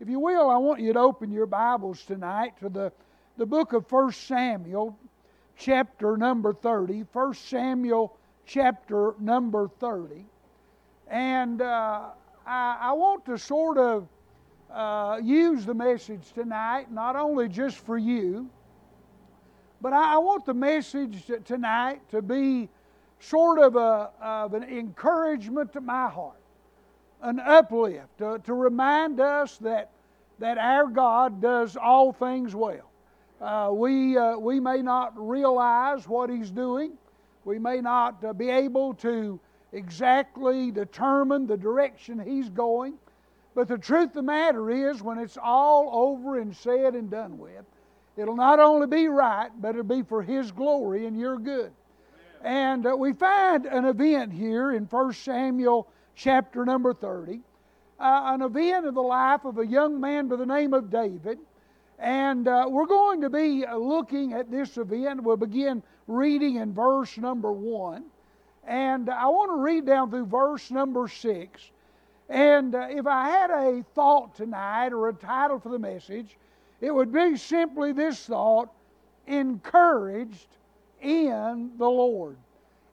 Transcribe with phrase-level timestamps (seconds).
[0.00, 2.92] If you will, I want you to open your Bibles tonight to the,
[3.36, 4.98] the book of 1 Samuel,
[5.56, 7.04] chapter number 30.
[7.12, 10.26] 1 Samuel, chapter number 30.
[11.06, 12.06] And uh,
[12.44, 14.08] I, I, want to sort of
[14.72, 18.50] uh, use the message tonight, not only just for you,
[19.80, 22.68] but I, I want the message tonight to be
[23.20, 26.43] sort of, a, of an encouragement to my heart
[27.24, 29.90] an uplift, to, to remind us that,
[30.38, 32.90] that our God does all things well.
[33.40, 36.92] Uh, we, uh, we may not realize what He's doing,
[37.44, 39.40] we may not uh, be able to
[39.72, 42.94] exactly determine the direction He's going,
[43.54, 47.38] but the truth of the matter is, when it's all over and said and done
[47.38, 47.64] with,
[48.18, 51.72] it'll not only be right, but it'll be for His glory and your good.
[52.42, 57.40] And uh, we find an event here in 1 Samuel chapter number 30,
[57.98, 61.38] uh, an event of the life of a young man by the name of David.
[61.98, 65.22] And uh, we're going to be looking at this event.
[65.22, 68.04] We'll begin reading in verse number 1.
[68.66, 71.70] And I want to read down through verse number 6.
[72.28, 76.36] And uh, if I had a thought tonight or a title for the message,
[76.80, 78.70] it would be simply this thought
[79.26, 80.48] encouraged
[81.00, 82.36] in the Lord.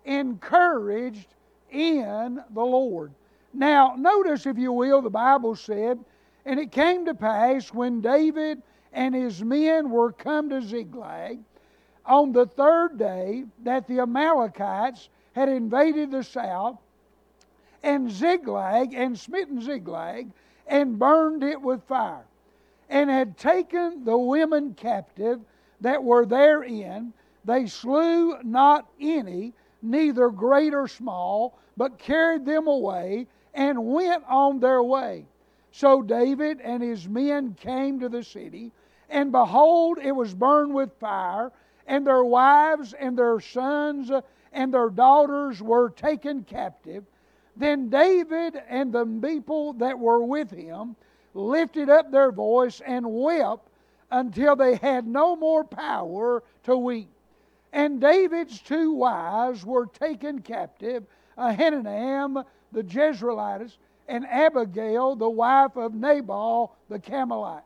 [0.05, 1.27] Encouraged
[1.71, 3.11] in the Lord.
[3.53, 5.99] Now, notice, if you will, the Bible said,
[6.45, 8.61] And it came to pass when David
[8.93, 11.39] and his men were come to Ziklag
[12.05, 16.77] on the third day that the Amalekites had invaded the south
[17.83, 20.29] and Ziklag and smitten Ziklag
[20.67, 22.25] and burned it with fire
[22.89, 25.39] and had taken the women captive
[25.79, 27.13] that were therein.
[27.45, 34.59] They slew not any, neither great or small, but carried them away and went on
[34.59, 35.25] their way.
[35.71, 38.71] So David and his men came to the city,
[39.09, 41.51] and behold, it was burned with fire,
[41.87, 44.11] and their wives and their sons
[44.53, 47.05] and their daughters were taken captive.
[47.55, 50.95] Then David and the people that were with him
[51.33, 53.67] lifted up their voice and wept
[54.11, 57.09] until they had no more power to weep.
[57.73, 61.05] And David's two wives were taken captive
[61.37, 63.77] Ahinoam the Jezreelitess
[64.07, 67.63] and Abigail the wife of Nabal the Carmelite.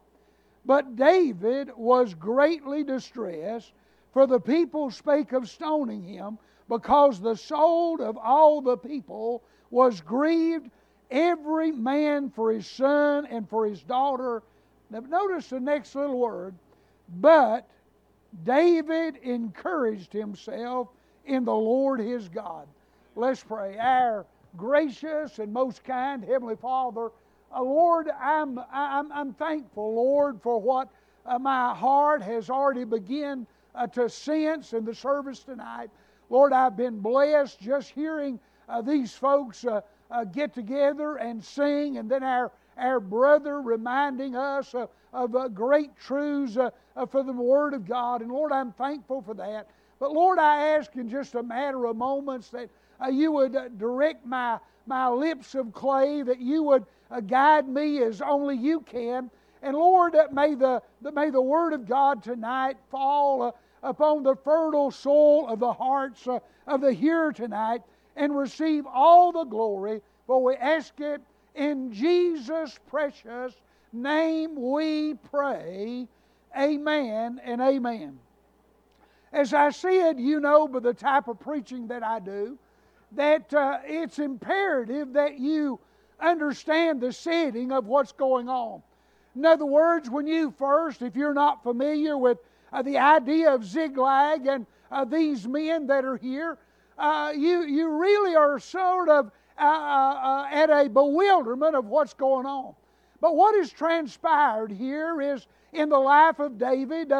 [0.65, 3.71] But David was greatly distressed,
[4.13, 6.37] for the people spake of stoning him,
[6.67, 10.69] because the soul of all the people was grieved,
[11.11, 14.41] every man for his son and for his daughter.
[14.89, 16.55] Now, notice the next little word.
[17.19, 17.67] But
[18.43, 20.89] David encouraged himself
[21.25, 22.67] in the Lord his God.
[23.15, 23.77] Let's pray.
[23.77, 24.25] Our
[24.57, 27.11] gracious and most kind Heavenly Father,
[27.53, 30.89] uh, Lord, I'm, I'm, I'm thankful, Lord, for what
[31.25, 35.89] uh, my heart has already begun uh, to sense in the service tonight.
[36.29, 39.81] Lord, I've been blessed just hearing uh, these folks uh,
[40.11, 44.73] uh, get together and sing, and then our, our brother reminding us
[45.13, 46.57] of great truths
[47.09, 48.21] for the Word of God.
[48.21, 49.67] And Lord, I'm thankful for that.
[49.99, 52.69] But Lord, I ask in just a matter of moments that
[53.01, 57.67] uh, you would uh, direct my, my lips of clay, that you would uh, guide
[57.67, 59.29] me as only you can.
[59.61, 65.47] And Lord, may the, may the Word of God tonight fall upon the fertile soil
[65.47, 66.27] of the hearts
[66.67, 67.81] of the hearer tonight
[68.15, 70.01] and receive all the glory.
[70.27, 71.21] For we ask it
[71.55, 73.53] in Jesus' precious
[73.93, 76.07] name we pray.
[76.57, 78.19] Amen and amen.
[79.33, 82.57] As I said, you know by the type of preaching that I do,
[83.13, 85.79] that uh, it's imperative that you
[86.19, 88.81] understand the setting of what's going on.
[89.35, 92.37] In other words, when you first, if you're not familiar with
[92.71, 96.57] uh, the idea of Ziklag and uh, these men that are here,
[96.97, 102.45] uh, you, you really are sort of uh, uh, at a bewilderment of what's going
[102.45, 102.73] on.
[103.21, 107.11] But what has transpired here is in the life of David,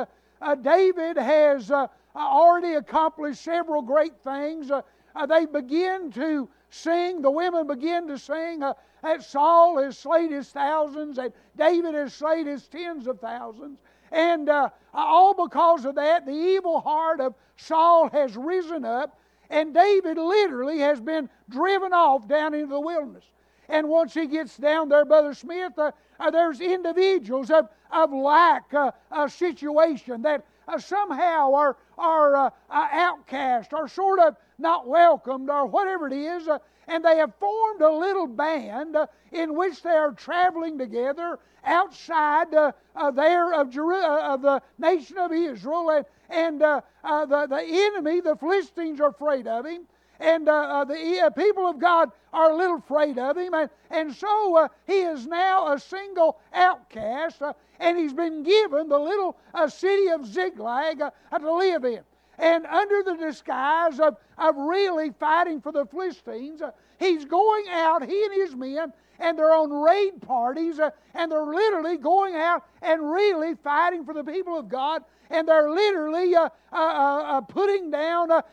[0.61, 1.71] David has
[2.15, 4.71] already accomplished several great things
[5.15, 10.31] uh, they begin to sing, the women begin to sing uh, that Saul has slain
[10.31, 13.79] his thousands, and David has slain his tens of thousands.
[14.11, 19.17] And uh, all because of that, the evil heart of Saul has risen up,
[19.49, 23.25] and David literally has been driven off down into the wilderness.
[23.69, 28.73] And once he gets down there, Brother Smith, uh, uh, there's individuals of, of lack
[28.73, 35.49] uh, a situation that uh, somehow are, are uh, outcast or sort of not welcomed
[35.49, 36.47] or whatever it is.
[36.47, 38.95] Uh, and they have formed a little band
[39.31, 45.89] in which they are traveling together outside there of, Jeru- of the nation of Israel.
[45.89, 49.87] And, and uh, uh, the, the enemy, the Philistines, are afraid of him.
[50.19, 53.53] And uh, uh, the uh, people of God are a little afraid of him.
[53.53, 57.41] And, and so he is now a single outcast,
[57.79, 59.37] and he's been given the little
[59.67, 62.01] city of Ziklag to live in.
[62.37, 68.05] And under the disguise of, of really fighting for the Philistines, uh, he's going out,
[68.05, 72.65] he and his men, and they're on raid parties, uh, and they're literally going out
[72.81, 77.41] and really fighting for the people of God, and they're literally uh, uh, uh, uh
[77.41, 78.43] putting down the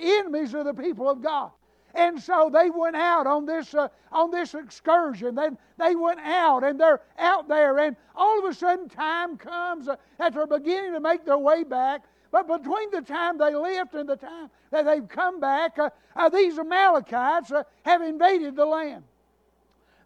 [0.00, 1.50] enemies of the people of God.
[1.94, 5.34] And so they went out on this uh, on this excursion.
[5.34, 9.88] Then they went out and they're out there, and all of a sudden time comes
[9.88, 12.02] uh, that they're beginning to make their way back.
[12.30, 16.28] But between the time they left and the time that they've come back, uh, uh,
[16.28, 19.02] these Amalekites uh, have invaded the land.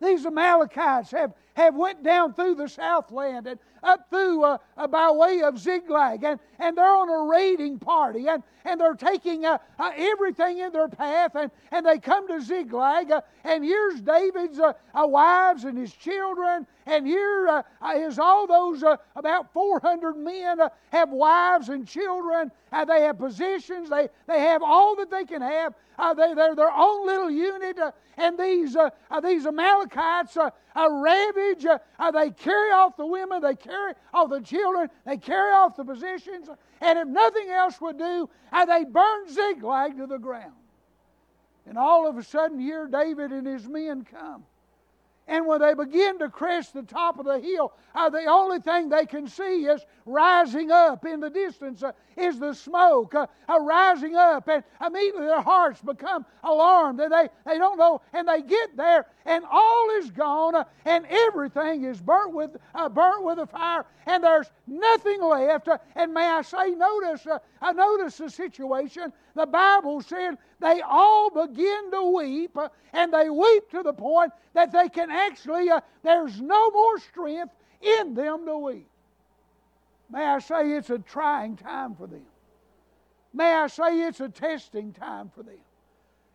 [0.00, 5.10] These Amalekites have, have went down through the southland and up through uh, uh, by
[5.10, 9.58] way of Ziklag, and, and they're on a raiding party, and, and they're taking uh,
[9.78, 14.58] uh everything in their path, and, and they come to Ziklag, uh, and here's David's
[14.58, 17.62] uh, wives and his children, and here
[17.96, 18.82] is all those
[19.16, 20.58] about 400 men
[20.90, 22.50] have wives and children,
[22.86, 25.74] they have positions, they, they have all that they can have,
[26.16, 27.78] they, they're their own little unit,
[28.16, 28.76] and these,
[29.22, 31.43] these Amalekites ravage,
[31.98, 35.84] Uh, they carry off the women, they carry off the children, they carry off the
[35.84, 36.48] positions,
[36.80, 40.52] and if nothing else would do, uh, they burn Ziklag to the ground.
[41.66, 44.44] And all of a sudden, here David and his men come.
[45.26, 48.90] And when they begin to crest the top of the hill, uh, the only thing
[48.90, 53.58] they can see is rising up in the distance uh, is the smoke uh, uh
[53.58, 54.48] rising up.
[54.48, 57.00] And immediately their hearts become alarmed.
[57.00, 58.02] And they, they don't know.
[58.12, 62.90] And they get there, and all is gone, uh, and everything is burnt with, uh,
[62.90, 65.68] burnt with a fire, and there's nothing left.
[65.94, 67.26] and may I say, notice,
[67.62, 69.10] I notice the situation.
[69.34, 74.32] The Bible said they all begin to weep, uh, and they weep to the point
[74.52, 78.88] that they can actually, uh, there's no more strength in them to weep.
[80.10, 82.26] May I say it's a trying time for them.
[83.32, 85.58] May I say it's a testing time for them.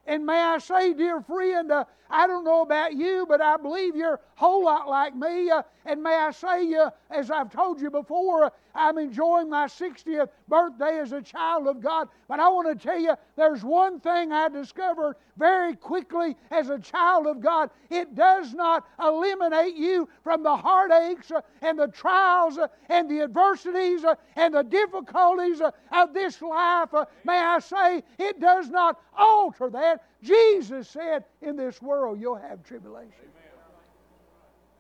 [0.10, 3.96] And may I say, dear friend, uh, I don't know about you, but I believe
[3.96, 5.52] you're a whole lot like me.
[5.52, 9.66] Uh, and may I say, uh, as I've told you before, uh, I'm enjoying my
[9.66, 12.08] 60th birthday as a child of God.
[12.28, 16.80] But I want to tell you, there's one thing I discovered very quickly as a
[16.80, 17.70] child of God.
[17.92, 23.22] It does not eliminate you from the heartaches uh, and the trials uh, and the
[23.22, 24.04] adversities
[24.36, 26.90] and the difficulties of this life.
[27.24, 29.99] May I say, it does not alter that.
[30.24, 33.14] Jesus said, In this world you'll have tribulation.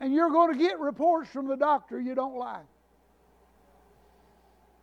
[0.01, 2.66] And you're going to get reports from the doctor you don't like.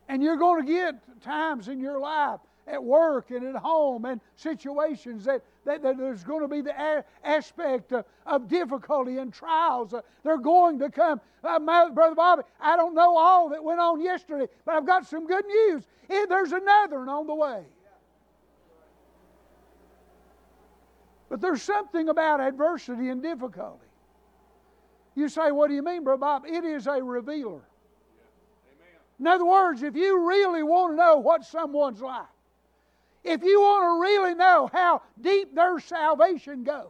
[0.09, 4.19] And you're going to get times in your life at work and at home and
[4.35, 9.33] situations that, that, that there's going to be the a- aspect of, of, difficulty and
[9.33, 9.93] trials.
[9.93, 11.21] Uh, they're going to come.
[11.43, 15.05] Uh, my, Brother Bobby, I don't know all that went on yesterday, but I've got
[15.07, 15.83] some good news.
[16.09, 17.63] there's another one on the way.
[21.29, 23.85] But there's something about adversity and difficulty.
[25.15, 26.45] You say, What do you mean, Brother Bob?
[26.45, 27.61] It is a revealer.
[29.19, 32.27] In other words, if you really want to know what someone's like,
[33.23, 36.87] if you want to really know how deep their salvation goes,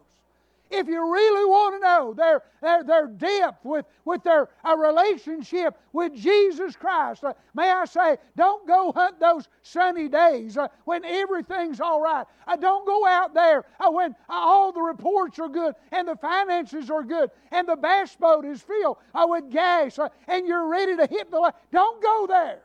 [0.69, 5.77] if you really want to know their, their, their depth with, with their a relationship
[5.93, 11.05] with Jesus Christ, uh, may I say, don't go hunt those sunny days uh, when
[11.05, 12.25] everything's all right.
[12.47, 16.15] Uh, don't go out there uh, when uh, all the reports are good and the
[16.15, 20.95] finances are good and the bass boat is filled uh, with gas and you're ready
[20.95, 21.53] to hit the light.
[21.71, 22.59] Don't go there.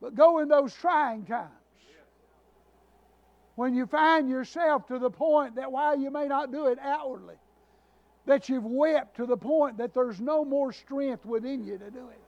[0.00, 1.57] But go in those trying times
[3.58, 7.34] when you find yourself to the point that while you may not do it outwardly,
[8.24, 12.08] that you've wept to the point that there's no more strength within you to do
[12.08, 12.20] it.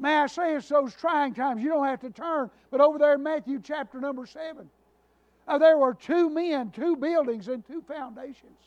[0.00, 1.62] May I say it's those trying times.
[1.62, 4.68] You don't have to turn, but over there in Matthew chapter number 7,
[5.46, 8.58] uh, there were two men, two buildings, and two foundations.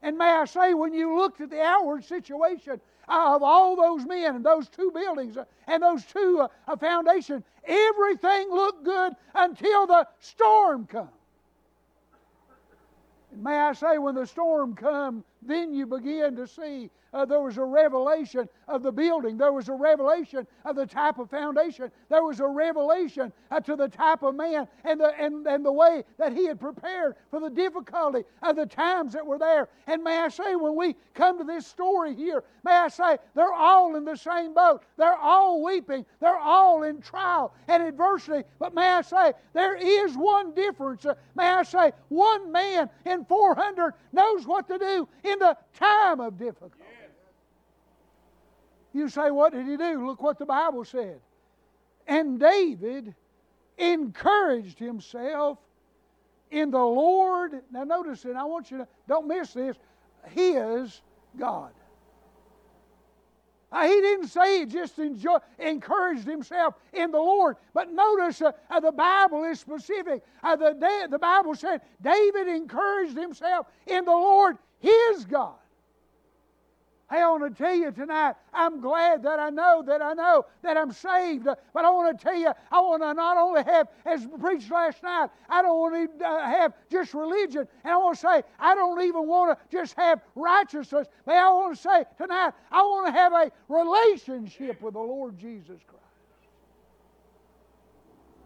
[0.00, 4.36] And may I say, when you looked at the outward situation of all those men
[4.36, 10.06] and those two buildings uh, and those two uh, foundations, everything looked good until the
[10.20, 11.08] storm come.
[13.32, 17.40] And may I say, when the storm come, then you begin to see uh, there
[17.40, 19.38] was a revelation of the building.
[19.38, 21.90] There was a revelation of the type of foundation.
[22.10, 25.72] There was a revelation uh, to the type of man and the, and, and the
[25.72, 29.68] way that he had prepared for the difficulty of the times that were there.
[29.86, 33.52] And may I say, when we come to this story here, may I say, they're
[33.52, 34.82] all in the same boat.
[34.98, 36.04] They're all weeping.
[36.20, 38.46] They're all in trial and adversity.
[38.58, 41.06] But may I say, there is one difference.
[41.06, 46.20] Uh, may I say, one man in 400 knows what to do in the time
[46.20, 46.74] of difficulty.
[48.92, 50.06] You say, what did he do?
[50.06, 51.20] Look what the Bible said.
[52.06, 53.14] And David
[53.76, 55.58] encouraged himself
[56.50, 57.60] in the Lord.
[57.70, 58.34] Now, notice it.
[58.34, 59.76] I want you to, don't miss this.
[60.30, 61.00] His
[61.38, 61.72] God.
[63.70, 67.56] Uh, he didn't say he just enjoy, encouraged himself in the Lord.
[67.74, 70.22] But notice uh, uh, the Bible is specific.
[70.42, 75.56] Uh, the, the Bible said David encouraged himself in the Lord, his God.
[77.10, 80.44] Hey, I want to tell you tonight, I'm glad that I know that I know
[80.60, 81.44] that I'm saved.
[81.44, 85.02] But I want to tell you, I want to not only have, as preached last
[85.02, 87.66] night, I don't want to uh, have just religion.
[87.82, 91.08] And I want to say, I don't even want to just have righteousness.
[91.24, 95.38] But I want to say tonight, I want to have a relationship with the Lord
[95.38, 96.04] Jesus Christ.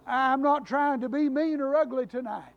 [0.06, 2.51] I'm not trying to be mean or ugly tonight.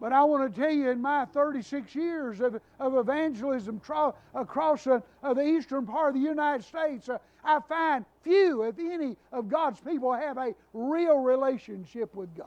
[0.00, 4.84] But I want to tell you, in my 36 years of, of evangelism tra- across
[4.84, 5.02] the
[5.42, 10.12] eastern part of the United States, uh, I find few, if any, of God's people
[10.12, 12.46] have a real relationship with God.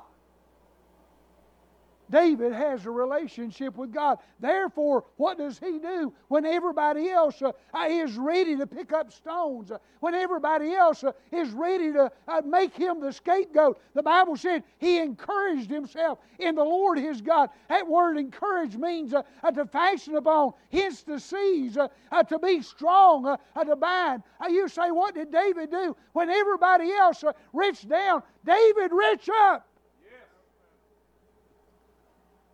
[2.10, 4.18] David has a relationship with God.
[4.40, 9.12] Therefore, what does he do when everybody else uh, uh, is ready to pick up
[9.12, 9.72] stones?
[9.72, 13.80] Uh, when everybody else uh, is ready to uh, make him the scapegoat?
[13.94, 17.50] The Bible said he encouraged himself in the Lord his God.
[17.70, 23.76] That word encourage means uh, to fasten upon, hence to seize, to be strong, to
[23.76, 24.24] bind.
[24.50, 25.96] you say, what did David do?
[26.14, 29.68] When everybody else reached down, David reached up.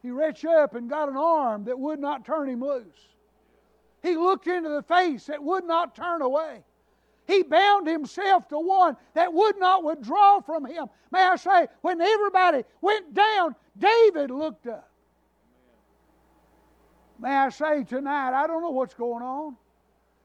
[0.01, 2.85] He reached up and got an arm that would not turn him loose.
[4.01, 6.63] He looked into the face that would not turn away.
[7.27, 10.87] He bound himself to one that would not withdraw from him.
[11.11, 14.89] May I say, when everybody went down, David looked up.
[17.19, 19.57] May I say tonight, I don't know what's going on.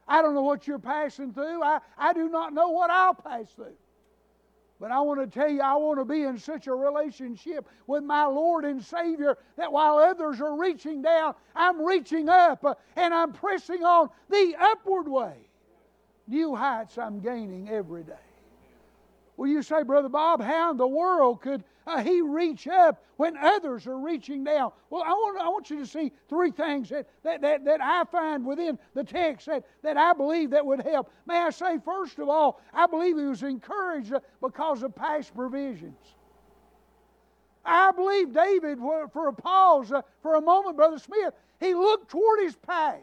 [0.07, 1.63] I don't know what you're passing through.
[1.63, 3.77] I, I do not know what I'll pass through.
[4.85, 8.05] But I want to tell you, I want to be in such a relationship with
[8.05, 13.15] my Lord and Savior that while others are reaching down, I'm reaching up uh, and
[13.15, 15.37] I'm pressing on the upward way.
[16.29, 18.13] New heights I'm gaining every day.
[19.39, 23.37] Well, you say, Brother Bob, how in the world could uh, he reach up when
[23.37, 24.73] others are reaching down?
[24.91, 28.05] Well, I want, I want you to see three things that, that, that, that I
[28.05, 31.11] find within the text that, that I believe that would help.
[31.27, 35.99] May I say, first of all, I believe he was encouraged because of past provisions.
[37.65, 42.41] I believe David, for a pause, uh, for a moment, Brother Smith, he looked toward
[42.41, 43.01] his past.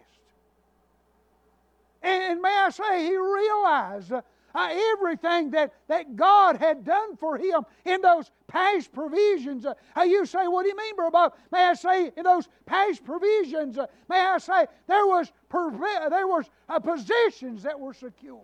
[2.04, 4.12] And may I say, he realized
[4.54, 9.66] uh, everything that, that God had done for him in those past provisions.
[9.66, 11.34] Uh, you say, what do you mean, Brother Bob?
[11.52, 16.46] May I say, in those past provisions, uh, may I say, there was, there was
[16.70, 18.42] uh, positions that were secure.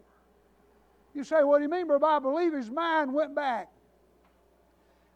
[1.13, 2.25] You say, what do you mean, Brother Bob?
[2.25, 3.69] I believe his mind went back.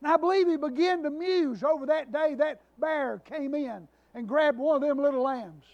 [0.01, 4.27] And I believe he began to muse over that day that bear came in and
[4.27, 5.65] grabbed one of them little lambs.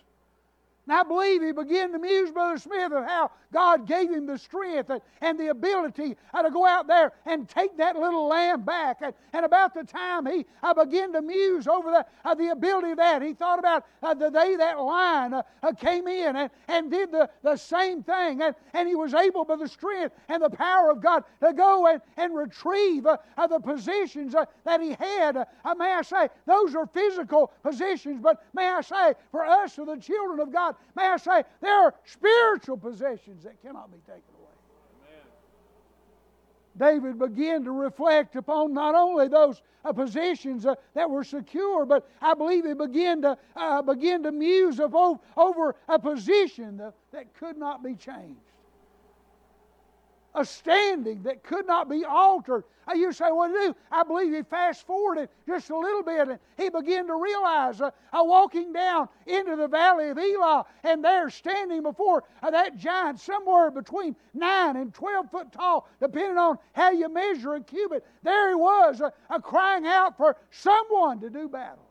[0.87, 4.37] And I believe he began to muse, Brother Smith, of how God gave him the
[4.37, 4.89] strength
[5.21, 9.01] and, the ability uh, to go out there and take that little lamb back.
[9.01, 12.97] And, about the time he uh, began to muse over the, uh, the ability of
[12.97, 17.11] that, he thought about uh, the day that lion uh, uh, came in and, did
[17.11, 18.41] the, the same thing.
[18.41, 21.87] And, and he was able, by the strength and the power of God, to go
[21.87, 25.45] and, and retrieve the positions that he had.
[25.77, 30.39] may I say, those are physical positions, but may I say, for us, the children
[30.39, 34.47] of God, may I say, there are spiritual possessions that cannot be taken away.
[36.77, 42.07] David began to reflect upon not only those uh, positions uh, that were secure, but
[42.21, 47.33] I believe he began to uh, begin to muse of, over a position that, that
[47.33, 48.41] could not be changed
[50.37, 52.63] a standing that could not be altered.
[52.95, 53.75] You say, what do?
[53.91, 57.91] I believe he fast forwarded just a little bit and he began to realize uh,
[58.13, 63.19] uh, walking down into the valley of Elah and there standing before uh, that giant
[63.19, 68.05] somewhere between 9 and 12 foot tall, depending on how you measure a cubit.
[68.23, 69.01] There he was
[69.41, 71.86] crying out for someone to do battle.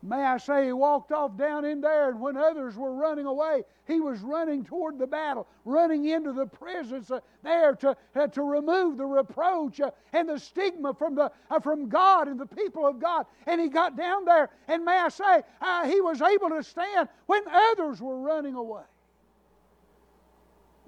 [0.00, 3.64] May I say, he walked off down in there, and when others were running away,
[3.84, 8.42] he was running toward the battle, running into the presence uh, there to, uh, to
[8.42, 13.00] remove the reproach uh, and the stigma from, the, from God and the people of
[13.00, 13.26] God.
[13.46, 15.42] And he got down there, and may I say,
[15.86, 18.84] he was able to stand when others were running away.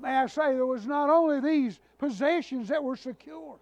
[0.01, 3.59] May I say, there was not only these possessions that were secure,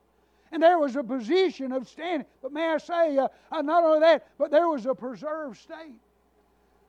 [0.52, 2.26] and there was a position of standing.
[2.43, 6.00] But may I say, uh, uh, not only that, but there was a preserved state.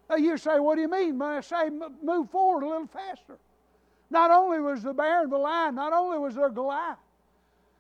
[0.10, 1.18] Now you say, what do you mean?
[1.18, 1.70] May I say,
[2.02, 3.38] move forward a little faster.
[4.10, 6.98] Not only was the bear and the lion, not only was there Goliath,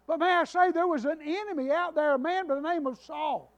[0.06, 2.86] but may I say, there was an enemy out there, a man by the name
[2.88, 3.52] of Saul.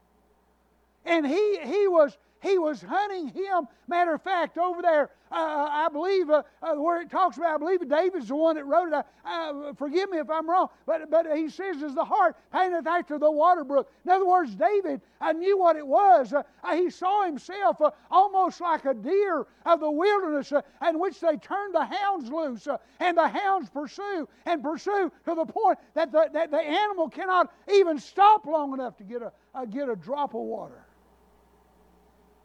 [1.05, 3.67] And he, he was he was hunting him.
[3.87, 7.57] Matter of fact, over there, uh, I believe uh, uh, where it talks about, I
[7.57, 9.05] believe David's the one that wrote it.
[9.25, 13.17] Uh, forgive me if I'm wrong, but, but he says, as the hart painteth after
[13.17, 13.91] the water brook.
[14.03, 16.33] In other words, David I knew what it was.
[16.33, 17.77] Uh, uh, he saw himself
[18.09, 22.67] almost like a deer of the wilderness in which they turned the hounds loose,
[22.99, 27.53] and the hounds pursue and pursue to the point that the, that the animal cannot
[27.71, 29.31] even stop long enough to get a,
[29.67, 30.83] get a drop of water.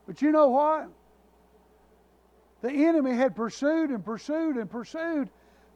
[0.06, 0.88] But you know what?
[2.62, 5.28] The enemy had pursued and pursued and pursued,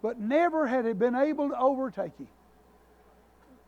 [0.02, 2.28] but never had he been able to overtake him.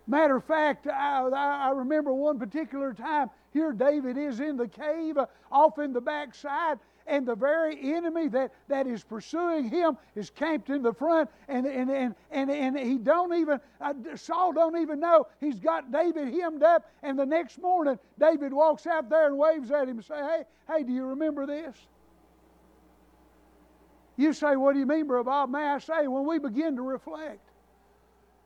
[0.07, 3.31] Matter of fact, I, I, remember one particular time.
[3.53, 8.29] Here, David is in the cave, uh, off in the backside, and the very enemy
[8.29, 12.79] that, that is pursuing him is camped in the front, and, and, and, and, and
[12.79, 17.27] he don't even, uh, Saul don't even know he's got David hemmed up, and the
[17.27, 20.93] next morning, David walks out there and waves at him and say, hey, hey, do
[20.93, 21.77] you remember this?
[24.17, 25.51] You say, what do you mean, Brother Bob?
[25.51, 27.41] May I say, when we begin to reflect,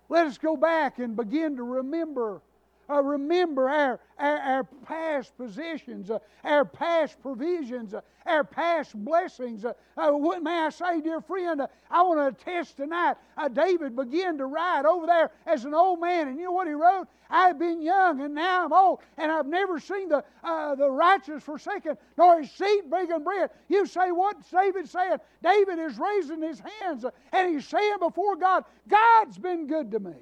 [0.08, 2.40] let us go back and begin to remember
[2.88, 9.64] uh, remember our, our, our, past positions, uh, our past provisions, uh, our past blessings.
[9.64, 11.60] Uh, uh, what may I say, dear friend?
[11.60, 13.16] Uh, I want to attest tonight.
[13.52, 16.74] David began to write over there as an old man, and you know what he
[16.74, 17.06] wrote?
[17.28, 21.96] I've been young, and now I'm old, and I've never seen the, the righteous forsaken,
[22.16, 23.50] nor his seed begging bread.
[23.68, 25.18] You say, What's David saying?
[25.42, 30.14] David is raising his hands, and he's saying before God, God's been good to me.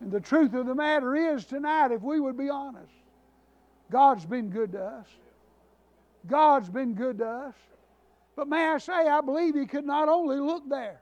[0.00, 2.92] And the truth of the matter is tonight, if we would be honest,
[3.90, 5.06] God's been good to us.
[6.26, 7.54] God's been good to us.
[8.36, 11.00] But may I say, I believe he could not only look there,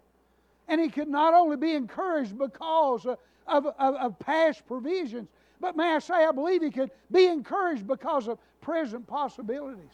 [0.67, 5.29] and he could not only be encouraged because of, of, of, past provisions,
[5.61, 9.91] but may I say, I believe he could be encouraged because of present possibilities.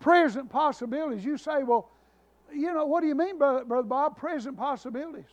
[0.00, 1.24] Present possibilities.
[1.24, 1.90] You say, well,
[2.52, 4.16] you know, what do you mean, Brother Bob?
[4.16, 5.24] Present possibilities.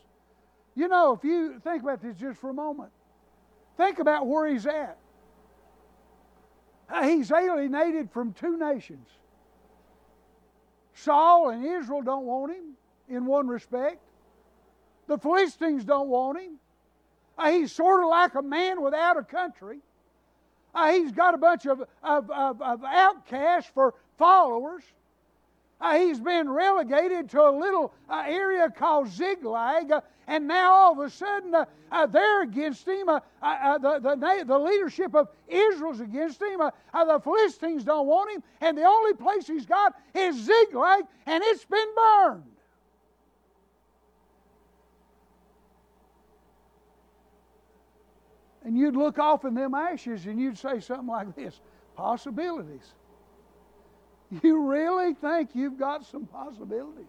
[0.80, 2.92] You know, if you think about this just for a moment,
[3.76, 4.98] think about where he's at.
[7.04, 9.06] He's alienated from two nations.
[10.94, 12.78] Saul and Israel don't want him
[13.10, 13.98] in one respect.
[15.08, 16.60] The Philistines don't want him.
[17.44, 19.80] He's sort of like a man without a country.
[20.92, 24.84] He's got a bunch of, of, of, of outcasts for followers.
[25.82, 30.92] Uh, he's been relegated to a little uh, area called Ziklag, uh, and now all
[30.92, 33.08] of a sudden uh, uh, they're against him.
[33.08, 36.60] Uh, the, the, the, leadership of Israel's against him.
[36.60, 41.64] the Philistines don't want him, and the only place he's got is Ziklag, and it's
[41.64, 42.44] been burned.
[48.66, 51.60] And you'd look off in them ashes and you'd say something like this
[51.96, 52.94] possibilities.
[54.44, 57.06] You really think you've got some possibilities?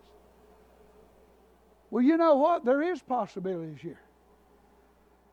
[1.90, 2.64] Well, you know what?
[2.64, 4.00] There is possibilities here.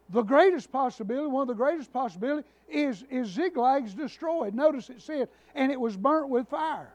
[0.09, 4.53] The greatest possibility, one of the greatest possibilities, is, is Ziklag's destroyed.
[4.53, 6.93] Notice it said, and it was burnt with fire.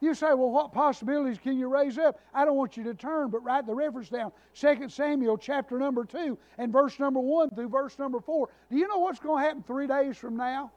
[0.00, 2.18] You say, well, what possibilities can you raise up?
[2.34, 4.32] I don't want you to turn, but write the reference down.
[4.54, 8.48] 2 Samuel chapter number 2 and verse number 1 through verse number 4.
[8.70, 10.72] Do you know what's going to happen three days from now?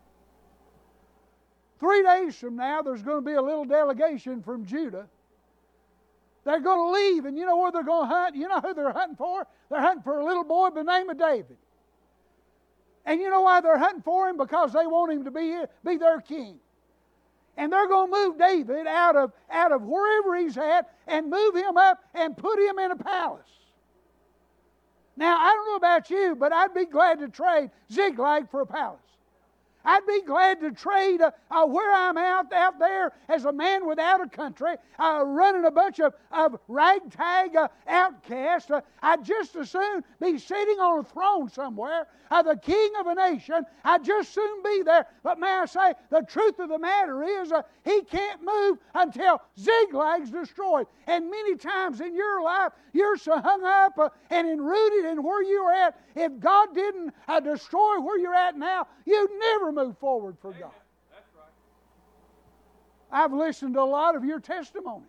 [1.80, 5.08] Three days from now, there's going to be a little delegation from Judah.
[6.44, 8.36] They're going to leave, and you know where they're going to hunt?
[8.36, 9.46] You know who they're hunting for?
[9.70, 11.58] They're hunting for a little boy by the name of David.
[13.06, 14.38] And you know why they're hunting for him?
[14.38, 16.58] Because they want him to be, be their king.
[17.58, 21.56] And they're going to move David out of, out of wherever he's at and move
[21.56, 23.42] him up and put him in a palace.
[25.16, 28.66] Now, I don't know about you, but I'd be glad to trade Ziklag for a
[28.68, 29.00] palace.
[29.88, 33.88] I'd be glad to trade uh, uh, where I'm out, out there as a man
[33.88, 38.70] without a country, uh, running a bunch of, of ragtag uh, outcasts.
[38.70, 43.08] Uh, I'd just as soon be sitting on a throne somewhere, uh, the king of
[43.08, 43.66] a nation.
[43.86, 45.08] I'd just soon be there.
[45.24, 47.54] But may I say, the truth of the matter is,
[47.86, 50.88] he can't move until Ziklag's destroyed.
[51.08, 55.72] And many times in your life, you're so hung up and rooted in where you're
[55.72, 55.98] at.
[56.16, 57.14] If God didn't
[57.46, 60.64] destroy where you're at now, you'd never move forward for God.
[60.64, 61.22] Right.
[63.12, 65.06] I've listened to a lot of your testimonies.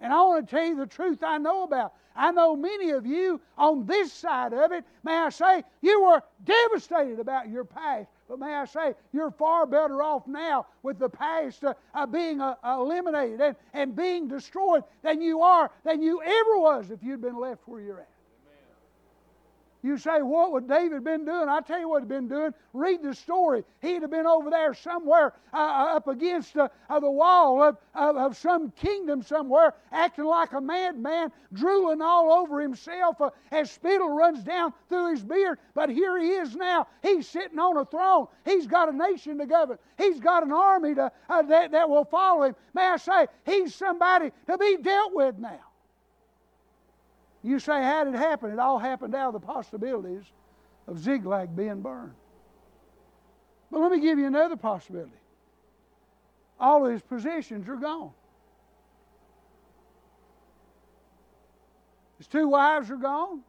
[0.00, 1.92] And I want to tell you the truth I know about.
[2.14, 6.22] I know many of you on this side of it, may I say, you were
[6.44, 8.08] devastated about your past.
[8.28, 12.40] But may I say, you're far better off now with the past uh, uh, being
[12.40, 17.22] uh, eliminated and, and being destroyed than you are, than you ever was if you'd
[17.22, 18.11] been left where you're at.
[19.84, 21.48] You say, what would David been doing?
[21.48, 22.54] I tell you what he'd been doing.
[22.72, 23.64] Read the story.
[23.80, 27.76] He'd have been over there somewhere uh, uh up against uh, uh, the wall of,
[27.94, 33.72] of, of, some kingdom somewhere, acting like a madman, drooling all over himself uh, as
[33.72, 35.58] spittle runs down through his beard.
[35.74, 36.86] But here he is now.
[37.02, 38.28] He's sitting on a throne.
[38.44, 39.78] He's got a nation to govern.
[39.98, 42.54] He's got an army to, uh, that, that will follow him.
[42.72, 45.71] May I say, he's somebody to be dealt with now.
[47.42, 48.50] You say, how did it happen?
[48.50, 50.24] It all happened out of the possibilities
[50.86, 52.12] of Ziklag being burned.
[53.70, 55.10] But let me give you another possibility.
[56.60, 58.12] All of his possessions are gone.
[62.18, 63.40] His two wives are gone.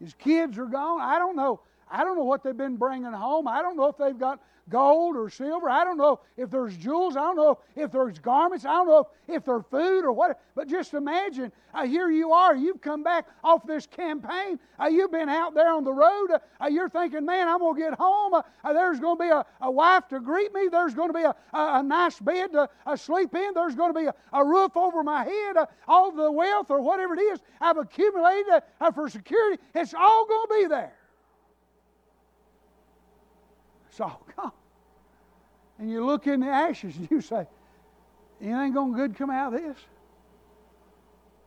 [0.00, 1.00] His kids are gone.
[1.00, 1.60] I don't know.
[1.88, 3.46] I don't know what they've been bringing home.
[3.46, 5.68] I don't know if they've got gold or silver.
[5.68, 7.16] I don't know if there's jewels.
[7.16, 8.64] I don't know if there's garments.
[8.64, 10.40] I don't know if, they're food or what.
[10.54, 12.56] But just imagine, uh, here you are.
[12.56, 14.58] You've come back off this campaign.
[14.80, 16.28] Uh, you've been out there on the road.
[16.60, 18.34] Uh, you're thinking, man, I'm going to get home.
[18.34, 20.68] Uh, uh, there's going to be a, a, wife to greet me.
[20.70, 23.52] There's going to be a, a, a nice bed to uh, sleep in.
[23.54, 25.56] There's going to be a, roof over my head.
[25.88, 28.62] all the wealth or whatever it is I've accumulated
[28.94, 30.92] for security, it's all going to be there.
[33.96, 34.52] It's all gone.
[35.78, 37.46] And you look in the ashes and you say,
[38.42, 39.78] anything going good come out of this?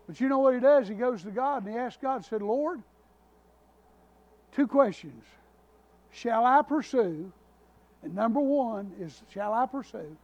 [0.07, 0.87] But you know what he does?
[0.87, 2.81] He goes to God and he asks God, said, Lord,
[4.55, 5.23] two questions.
[6.11, 7.31] Shall I pursue?
[8.01, 10.17] And number one is, shall I pursue?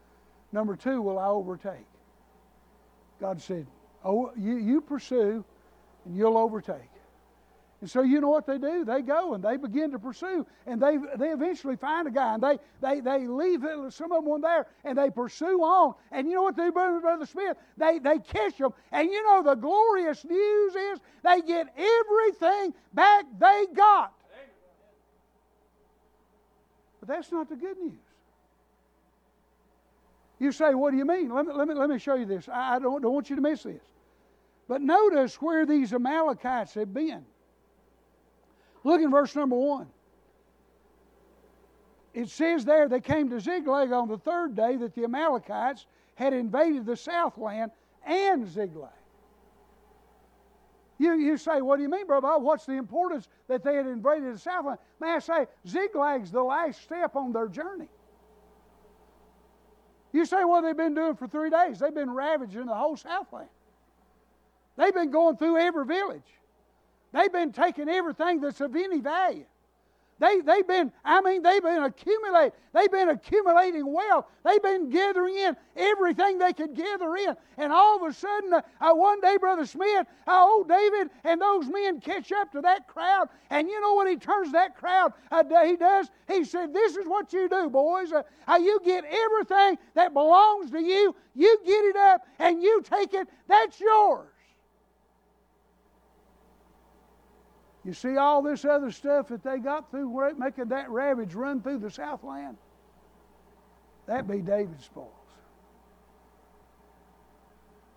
[0.51, 1.85] Number two, will I overtake?
[3.21, 3.67] God said,
[4.03, 5.45] oh, you, you pursue
[6.05, 6.89] and you'll overtake.
[7.81, 8.85] And so you know what they do?
[8.85, 12.41] They go and they begin to pursue, and they they eventually find a guy, and
[12.41, 15.93] they they they leave some of them on there, and they pursue on.
[16.11, 17.57] And you know what they do, Brother Smith?
[17.77, 23.25] They they catch them, and you know the glorious news is they get everything back
[23.39, 24.13] they got.
[27.01, 27.99] But that's not the good news.
[30.39, 31.29] You say, what do you mean?
[31.29, 32.49] Let me, let me, let me show you this.
[32.51, 33.81] I don't, don't want you to miss this.
[34.67, 37.25] But notice where these Amalekites have been.
[38.85, 39.87] Look in verse number one.
[42.13, 46.33] It says there they came to Ziklag on the third day that the Amalekites had
[46.33, 47.71] invaded the southland
[48.05, 48.91] and Ziklag.
[50.99, 52.37] You, you say, what do you mean, brother?
[52.37, 54.77] What's the importance that they had invaded the southland?
[55.01, 57.89] May I say, Ziklag's the last step on their journey.
[60.13, 61.79] You say, what they've been doing for three days?
[61.79, 63.49] They've been ravaging the whole southland.
[64.77, 66.21] They've been going through every village.
[67.15, 69.45] They've been taking everything that's of any value.
[70.19, 74.25] They, they've been, I mean, they've been accumulating, they've been accumulating wealth.
[74.43, 77.35] They've been gathering in everything they could gather in.
[77.57, 81.41] And all of a sudden, uh, uh, one day, Brother Smith, uh, old David and
[81.41, 83.27] those men catch up to that crowd.
[83.49, 86.09] And you know what he turns that crowd, uh, he does?
[86.29, 88.11] He said, This is what you do, boys.
[88.11, 92.81] Uh, uh, you get everything that belongs to you, you get it up, and you
[92.83, 93.27] take it.
[93.47, 94.34] That's yours.
[97.85, 101.77] You see all this other stuff that they got through making that ravage run through
[101.77, 102.57] the Southland?
[104.07, 105.11] That be David's spoils.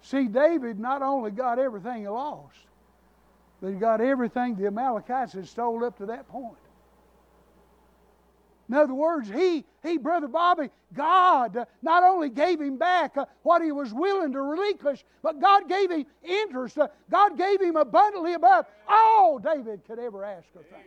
[0.03, 2.59] See, David not only got everything he lost,
[3.61, 6.57] but he got everything the Amalekites had stole up to that point.
[8.69, 13.63] In other words, he, he, Brother Bobby, God not only gave him back uh, what
[13.63, 16.77] he was willing to relinquish, but God gave him interest.
[16.77, 20.85] Uh, God gave him abundantly above all David could ever ask or think.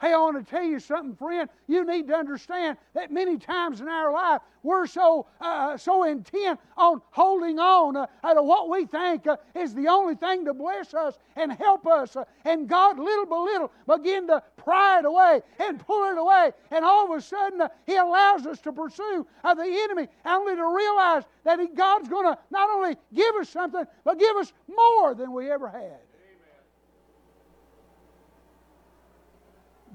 [0.00, 1.48] Hey, I want to tell you something, friend.
[1.66, 6.60] You need to understand that many times in our life we're so uh, so intent
[6.76, 10.94] on holding on uh, to what we think uh, is the only thing to bless
[10.94, 15.40] us and help us, uh, and God, little by little, begin to pry it away
[15.58, 19.26] and pull it away, and all of a sudden uh, He allows us to pursue
[19.42, 23.48] uh, the enemy, only to realize that he, God's going to not only give us
[23.48, 25.98] something, but give us more than we ever had.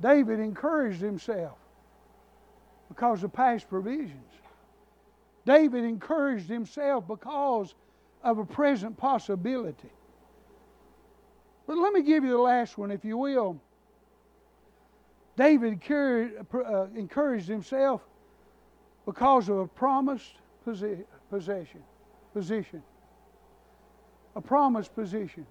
[0.03, 1.57] David encouraged himself
[2.89, 4.33] because of past provisions.
[5.45, 7.73] David encouraged himself because
[8.21, 9.89] of a present possibility.
[11.65, 13.61] But let me give you the last one, if you will.
[15.37, 18.01] David uh, encouraged himself
[19.05, 20.35] because of a promised
[20.65, 21.05] possession,
[22.33, 22.83] position.
[24.35, 25.45] A promised position.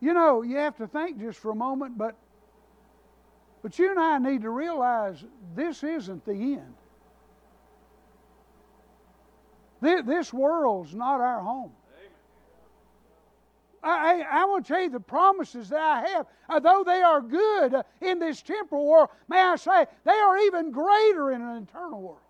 [0.00, 2.16] You know, you have to think just for a moment, but
[3.62, 6.74] but you and I need to realize this isn't the end.
[9.80, 11.72] This world's not our home.
[13.84, 17.20] I, I, want to tell you the promises that I have, uh, though they are
[17.20, 22.00] good in this temporal world, may I say, they are even greater in an eternal
[22.00, 22.21] world.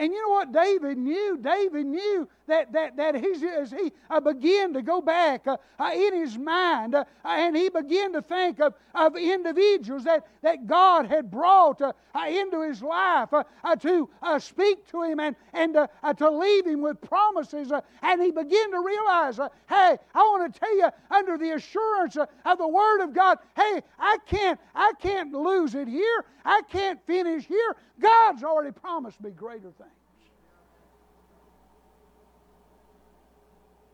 [0.00, 1.36] And you know what David knew?
[1.36, 5.90] David knew that, that, that he, as he uh, began to go back uh, uh,
[5.94, 11.04] in his mind uh, and he began to think of, of individuals that, that God
[11.04, 14.08] had brought uh, uh, into his life to
[14.38, 15.74] speak to him and, and
[16.16, 17.70] to leave him with promises.
[18.00, 19.36] and he began to realize,
[19.68, 23.82] hey, I want to tell you, under the assurance of the Word of God, hey,
[23.98, 26.24] I can't, I can't lose it here.
[26.44, 27.76] I can't finish here.
[28.00, 29.89] God's already promised me greater things.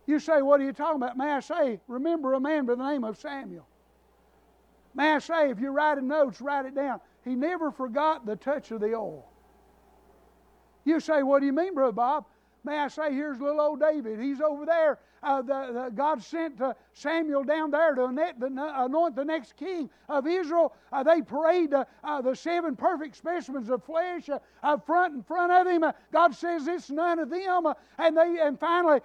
[0.06, 1.16] You say, What are you talking about?
[1.16, 3.66] May I say, remember a man by the name of Samuel.
[4.94, 7.00] May I say, if you're writing notes, write it down.
[7.24, 9.26] He never forgot the touch of the oil.
[10.84, 12.24] You say, What do you mean, Brother Bob?
[12.64, 14.20] May I say, here's little old David.
[14.20, 19.24] He's over there uh, the, the, God sent uh, Samuel down there to anoint the,
[19.24, 20.74] next king of Israel.
[20.92, 25.22] Uh, they parade uh, uh, the seven perfect specimens of flesh uh, up front in
[25.22, 25.84] front of him.
[26.12, 27.66] God says it's none of them.
[27.98, 29.00] and they and finally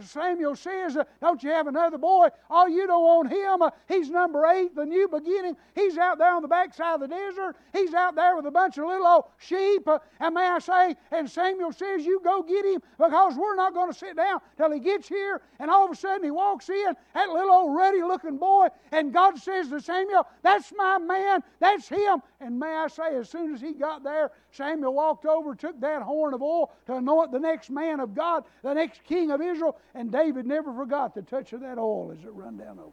[0.00, 2.28] Samuel says, "Don't you have another boy?
[2.50, 3.70] Oh, you don't want him.
[3.88, 5.56] he's number eight, the new beginning.
[5.74, 7.56] He's out there on the backside of the desert.
[7.72, 9.88] He's out there with a bunch of little old sheep.
[10.20, 10.96] and may I say?
[11.12, 14.72] And Samuel says, "You go get him because we're not going to sit down till
[14.72, 18.02] he gets here and all of a sudden he walks in, that little old ruddy
[18.02, 22.22] looking boy, and God says to Samuel, That's my man, that's him.
[22.40, 26.02] And may I say, as soon as he got there, Samuel walked over, took that
[26.02, 29.78] horn of oil to anoint the next man of God, the next king of Israel,
[29.94, 32.92] and David never forgot the touch of that oil as it run down over him.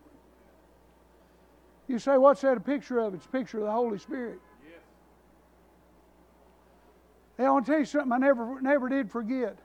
[1.88, 3.14] You say, What's that a picture of?
[3.14, 4.40] It's a picture of the Holy Spirit.
[7.38, 9.58] Hey, I want to tell you something I never, never did forget.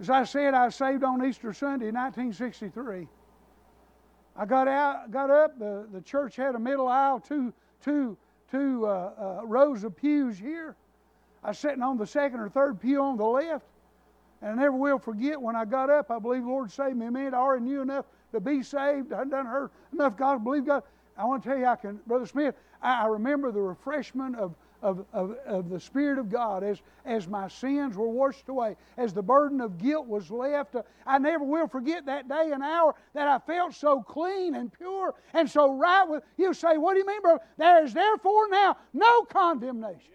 [0.00, 3.08] As I said, I saved on Easter Sunday, 1963.
[4.36, 5.58] I got out, got up.
[5.58, 8.16] The, the church had a middle aisle, two, two,
[8.50, 10.76] two uh, uh, rows of pews here.
[11.42, 13.66] I was sitting on the second or third pew on the left.
[14.40, 17.10] And I never will forget when I got up, I believe Lord saved me.
[17.10, 19.12] Man, I already knew enough to be saved.
[19.12, 20.84] I done heard enough God believe God.
[21.16, 24.54] I want to tell you, I can, Brother Smith, I, I remember the refreshment of
[24.82, 29.12] of, of, of the Spirit of God as, as my sins were washed away, as
[29.12, 30.76] the burden of guilt was left.
[31.06, 35.14] I never will forget that day and hour that I felt so clean and pure
[35.32, 36.54] and so right with you.
[36.54, 37.42] Say, what do you mean, brother?
[37.56, 40.12] There is therefore now no condemnation.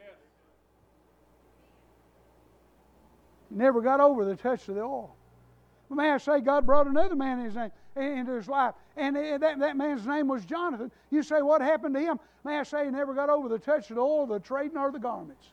[3.50, 5.16] Never got over the touch of the oil.
[5.90, 8.74] But May I say, God brought another man in his name into his life.
[8.98, 10.92] And eh, that, that man's name was Jonathan.
[11.12, 12.20] You say, what happened to him?
[12.44, 14.92] May I say, he never got over the touch of the oil, the trading, or
[14.92, 15.48] the garments.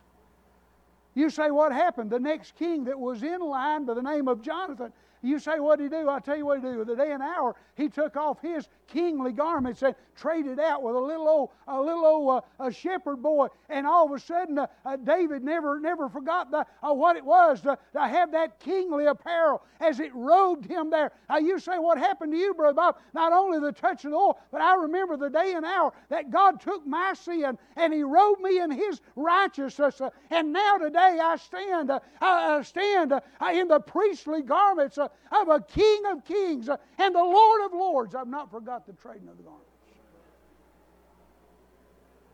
[1.13, 2.09] You say, what happened?
[2.09, 5.77] The next king that was in line by the name of Jonathan, you say, what
[5.77, 6.09] did he do?
[6.09, 6.87] I'll tell you what he did.
[6.87, 10.99] The day and hour, he took off his kingly garments and traded out with a
[10.99, 13.47] little old, a little old uh, a shepherd boy.
[13.69, 17.25] And all of a sudden, uh, uh, David never, never forgot the, uh, what it
[17.25, 21.11] was to, to, have that kingly apparel as it robed him there.
[21.29, 22.97] Now, you say, what happened to you, Brother Bob?
[23.13, 26.29] Not only the touch of the oil, but I remember the day and hour that
[26.29, 30.01] God took my sin and he robed me in his righteousness.
[30.01, 33.13] Uh, and now today I stand, uh, I stand
[33.53, 35.09] in the priestly garments of
[35.47, 38.13] a King of kings and the Lord of lords.
[38.13, 39.67] I've not forgot the trading of the garments.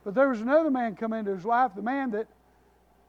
[0.03, 2.27] But there was another man come into his life, the man that,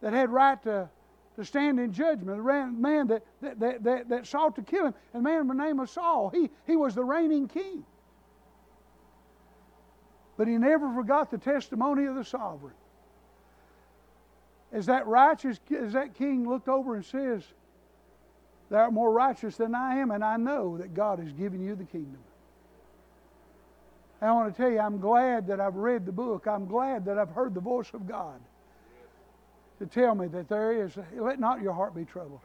[0.01, 0.89] that had right to,
[1.37, 4.95] to stand in judgment, the man that, that, that, that, that sought to kill him,
[5.15, 6.31] and the man by the name of Saul.
[6.31, 7.85] He, he was the reigning king.
[10.37, 12.75] But he never forgot the testimony of the sovereign.
[14.73, 17.43] As that righteous, as that king looked over and says,
[18.71, 21.75] Thou art more righteous than I am, and I know that God has given you
[21.75, 22.19] the kingdom.
[24.21, 26.47] I want to tell you, I'm glad that I've read the book.
[26.47, 28.41] I'm glad that I've heard the voice of God
[29.79, 32.41] to tell me that there is, let not your heart be troubled.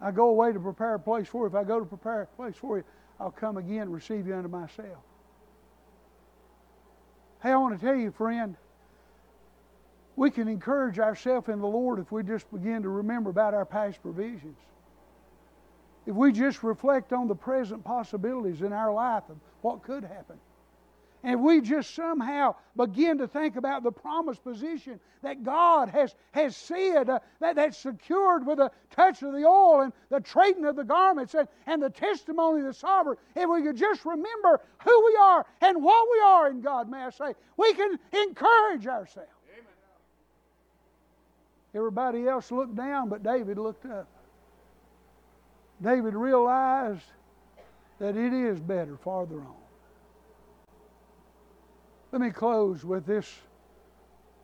[0.00, 1.46] I go away to prepare a place for you.
[1.46, 2.84] If I go to prepare a place for you,
[3.20, 4.98] I'll come again and receive you unto myself.
[7.42, 8.56] Hey, I want to tell you, friend,
[10.16, 13.66] we can encourage ourselves in the Lord if we just begin to remember about our
[13.66, 14.56] past provisions.
[16.06, 20.38] If we just reflect on the present possibilities in our life of what could happen.
[21.22, 26.54] And we just somehow begin to think about the promised position that God has, has
[26.54, 30.76] said, uh, that, that's secured with a touch of the oil and the trading of
[30.76, 35.04] the garments and, and the testimony of the sovereign, if we could just remember who
[35.06, 39.30] we are and what we are in God, may I say, we can encourage ourselves.
[41.74, 44.06] Everybody else looked down, but David looked up.
[45.82, 47.04] David realized
[47.98, 49.54] that it is better farther on.
[52.12, 53.32] Let me close with this,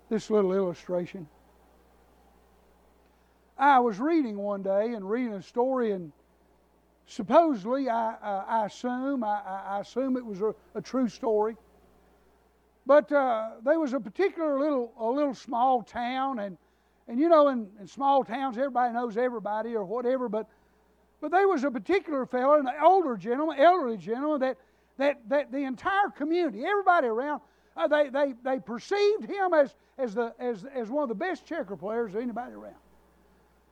[0.08, 1.28] this little illustration.
[3.56, 6.12] I was reading one day and reading a story, and
[7.06, 11.56] supposedly, I, uh, I assume, I, I, assume it was a, a true story.
[12.86, 16.56] But uh, there was a particular little, a little small town, and
[17.10, 20.48] and you know, in, in small towns, everybody knows everybody or whatever, but
[21.20, 24.56] but there was a particular fellow, an older gentleman, elderly gentleman, that
[24.98, 27.40] that that the entire community, everybody around,
[27.76, 31.46] uh, they, they they perceived him as as the as as one of the best
[31.46, 32.74] checker players of anybody around.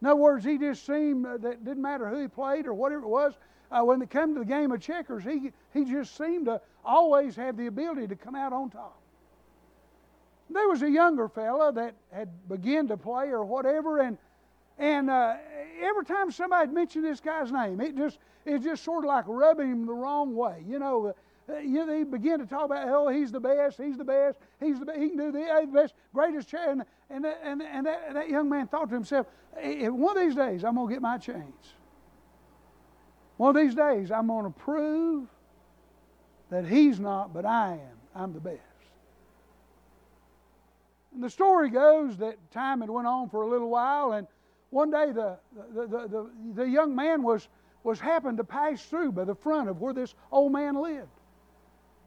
[0.01, 3.03] In other words, he just seemed uh, that didn't matter who he played or whatever
[3.03, 3.35] it was.
[3.71, 7.37] Uh, when it came to the game of checkers, he he just seemed to always
[7.37, 8.99] have the ability to come out on top
[10.51, 14.17] there was a younger fella that had begun to play or whatever, and
[14.79, 15.37] and uh,
[15.81, 19.71] every time somebody mentioned this guy's name, it just it just sort of like rubbing
[19.71, 20.63] him the wrong way.
[20.67, 21.15] You know,
[21.49, 24.39] uh, you know, he began to talk about, oh, he's the best, he's the best,
[24.61, 26.71] he's the best, he can do the, the best, greatest chair.
[26.71, 30.63] And, and, and, and that, that young man thought to himself, one of these days
[30.63, 31.75] I'm going to get my chance.
[33.39, 35.27] One of these days I'm going to prove
[36.51, 37.99] that he's not, but I am.
[38.15, 38.61] I'm the best.
[41.15, 44.27] And the story goes that time had went on for a little while, and
[44.71, 45.39] one day the,
[45.75, 47.49] the, the, the, young man was,
[47.85, 51.09] was happened to pass through by the front of where this old man lived.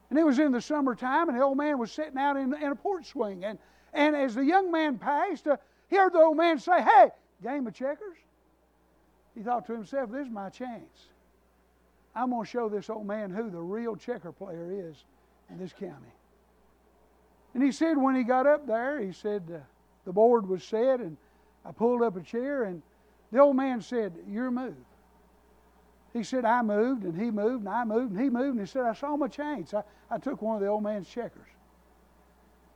[0.10, 2.72] And it was in the summertime, and the old man was sitting out in, in
[2.72, 3.46] a porch swing.
[3.46, 3.58] And,
[3.94, 5.58] and as the young man passed, uh,
[5.90, 7.10] he heard the old man say, Hey,
[7.42, 8.18] game of checkers?
[9.34, 11.08] He thought to himself, This is my chance.
[12.14, 15.06] I'm going to show this old man who the real checker player is
[15.50, 16.14] in this county.
[17.54, 19.60] And he said when he got up there, he said uh,
[20.06, 21.18] the board was set, and
[21.66, 22.82] I pulled up a chair, and
[23.32, 24.78] the old man said, You're moved.
[26.14, 28.66] He said, I moved, and he moved, and I moved, and he moved, and he
[28.66, 29.74] said, I saw my chance.
[29.74, 31.48] I, I took one of the old man's checkers.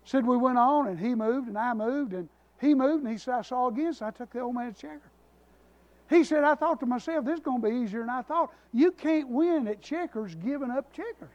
[0.05, 2.29] Said we went on, and he moved, and I moved, and
[2.61, 5.11] he moved, and he said, I saw again, so I took the old man's checker.
[6.09, 8.53] He said, I thought to myself, this is going to be easier than I thought.
[8.71, 11.29] You can't win at checkers giving up checkers.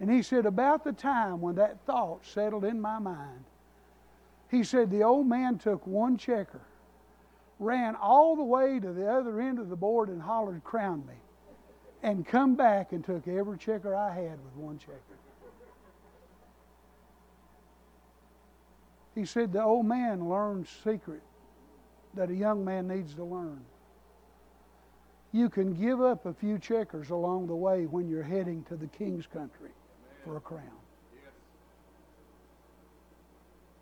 [0.00, 3.44] And he said, About the time when that thought settled in my mind,
[4.50, 6.62] he said, The old man took one checker,
[7.58, 11.14] ran all the way to the other end of the board and hollered, Crown me,
[12.02, 15.00] and come back and took every checker I had with one checker.
[19.14, 21.22] He said, The old man learned secret
[22.14, 23.60] that a young man needs to learn.
[25.32, 28.86] You can give up a few checkers along the way when you're heading to the
[28.86, 29.70] king's country
[30.24, 30.83] for a crown.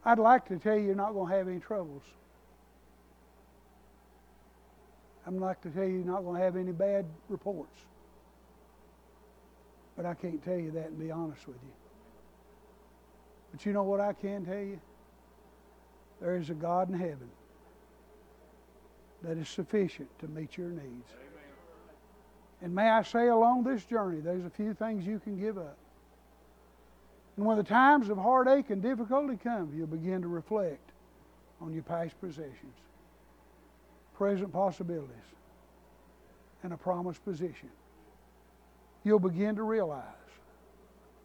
[0.05, 2.03] I'd like to tell you you're not going to have any troubles.
[5.27, 7.79] I'd like to tell you you're not going to have any bad reports.
[9.97, 11.73] But I can't tell you that and be honest with you.
[13.53, 14.81] But you know what I can tell you?
[16.21, 17.31] There is a God in heaven
[19.23, 21.11] that is sufficient to meet your needs.
[22.61, 25.77] And may I say, along this journey, there's a few things you can give up.
[27.43, 30.93] And when the times of heartache and difficulty come, you'll begin to reflect
[31.61, 32.77] on your past possessions,
[34.15, 35.11] present possibilities,
[36.63, 37.69] and a promised position.
[39.03, 40.05] You'll begin to realize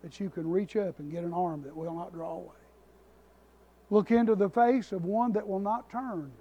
[0.02, 2.66] that you can reach up and get an arm that will not draw away.
[3.92, 6.32] Look into the face of one that will not turn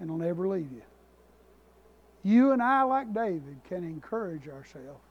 [0.00, 0.82] and will never leave you.
[2.24, 5.04] You and I, like David, can encourage ourselves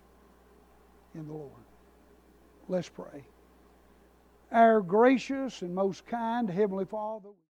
[1.16, 1.52] in the Lord.
[2.68, 3.24] Let's pray.
[4.52, 7.30] Our gracious and most kind Heavenly Father,